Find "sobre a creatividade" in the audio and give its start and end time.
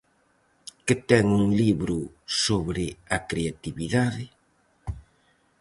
2.43-4.25